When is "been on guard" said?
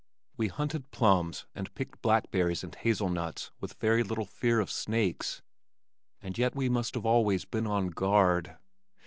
7.45-8.57